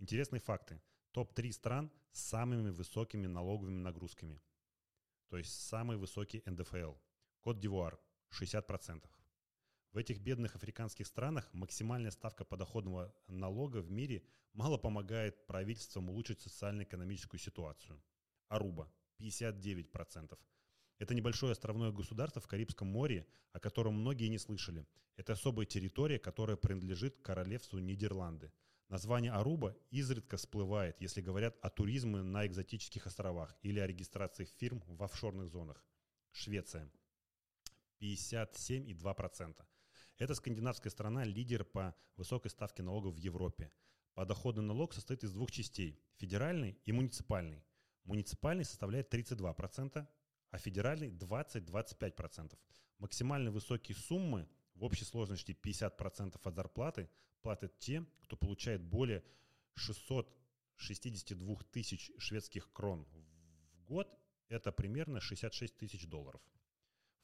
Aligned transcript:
Интересные 0.00 0.40
факты. 0.40 0.80
Топ-3 1.12 1.52
стран 1.52 1.92
с 2.12 2.22
самыми 2.22 2.70
высокими 2.70 3.26
налоговыми 3.26 3.82
нагрузками. 3.82 4.40
То 5.28 5.36
есть 5.36 5.52
самый 5.52 5.98
высокий 5.98 6.42
НДФЛ. 6.46 6.94
Кот-Дивуар– 7.42 8.00
60%. 8.30 9.04
В 9.92 9.98
этих 9.98 10.20
бедных 10.20 10.56
африканских 10.56 11.06
странах 11.06 11.52
максимальная 11.52 12.10
ставка 12.12 12.46
подоходного 12.46 13.14
налога 13.26 13.82
в 13.82 13.90
мире 13.90 14.24
мало 14.54 14.78
помогает 14.78 15.46
правительствам 15.46 16.08
улучшить 16.08 16.40
социально-экономическую 16.40 17.38
ситуацию. 17.38 18.02
Аруба– 18.48 18.90
59%. 19.18 20.38
Это 20.98 21.14
небольшое 21.14 21.52
островное 21.52 21.92
государство 21.92 22.40
в 22.40 22.46
Карибском 22.46 22.88
море, 22.88 23.26
о 23.52 23.60
котором 23.60 24.00
многие 24.00 24.28
не 24.28 24.38
слышали. 24.38 24.86
Это 25.16 25.34
особая 25.34 25.66
территория, 25.66 26.18
которая 26.18 26.56
принадлежит 26.56 27.20
королевству 27.20 27.78
Нидерланды. 27.78 28.50
Название 28.90 29.30
Аруба 29.30 29.76
изредка 29.92 30.36
всплывает, 30.36 31.00
если 31.00 31.20
говорят 31.20 31.56
о 31.62 31.70
туризме 31.70 32.22
на 32.22 32.44
экзотических 32.44 33.06
островах 33.06 33.56
или 33.62 33.78
о 33.78 33.86
регистрации 33.86 34.46
фирм 34.58 34.82
в 34.88 35.00
офшорных 35.04 35.48
зонах. 35.48 35.86
Швеция. 36.32 36.90
57,2%. 38.00 39.64
Это 40.18 40.34
скандинавская 40.34 40.90
страна, 40.90 41.22
лидер 41.22 41.64
по 41.64 41.94
высокой 42.16 42.50
ставке 42.50 42.82
налогов 42.82 43.14
в 43.14 43.18
Европе. 43.18 43.70
Подоходный 44.14 44.64
налог 44.64 44.92
состоит 44.92 45.22
из 45.22 45.30
двух 45.30 45.52
частей– 45.52 46.02
федеральный 46.16 46.76
и 46.84 46.90
муниципальный. 46.90 47.64
Муниципальный 48.02 48.64
составляет 48.64 49.14
32%, 49.14 50.04
а 50.50 50.58
федеральный 50.58 51.10
20-25%. 51.10 52.58
Максимально 52.98 53.52
высокие 53.52 53.96
суммы 53.96 54.48
в 54.80 54.84
общей 54.84 55.04
сложности 55.04 55.52
50% 55.62 56.40
от 56.42 56.54
зарплаты 56.54 57.10
платят 57.42 57.78
те, 57.78 58.04
кто 58.22 58.36
получает 58.36 58.82
более 58.82 59.22
662 59.74 61.56
тысяч 61.70 62.10
шведских 62.18 62.72
крон 62.72 63.06
в 63.74 63.84
год. 63.84 64.08
Это 64.48 64.72
примерно 64.72 65.20
66 65.20 65.76
тысяч 65.76 66.06
долларов. 66.08 66.40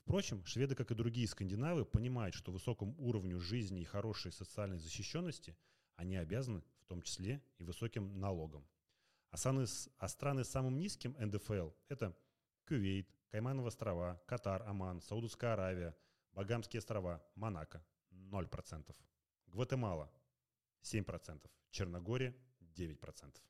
Впрочем, 0.03 0.45
шведы, 0.45 0.75
как 0.75 0.91
и 0.91 0.95
другие 0.95 1.27
скандинавы, 1.27 1.86
понимают, 1.86 2.34
что 2.34 2.53
высокому 2.53 2.95
уровню 2.98 3.41
жизни 3.41 3.80
и 3.80 3.84
хорошей 3.84 4.33
социальной 4.33 4.78
защищенности 4.78 5.56
они 5.97 6.17
обязаны 6.17 6.62
в 6.83 6.86
том 6.86 7.02
числе 7.02 7.42
и 7.58 7.64
высоким 7.64 8.20
налогом. 8.20 8.69
А 9.30 9.39
страны, 9.39 9.64
а 9.98 10.08
страны 10.08 10.45
с 10.45 10.50
самым 10.50 10.78
низким 10.78 11.17
НДФЛ– 11.19 11.70
это 11.89 12.17
Кувейт, 12.67 13.08
Каймановы 13.30 13.69
острова, 13.69 14.23
Катар, 14.27 14.62
Оман, 14.62 15.00
Саудовская 15.00 15.55
Аравия, 15.55 15.97
Багамские 16.37 16.81
острова, 16.81 17.19
Монако– 17.34 17.81
0%. 18.12 18.95
Гватемала– 19.47 20.11
7%, 20.83 21.51
Черногория– 21.70 22.34
9%. 22.77 23.41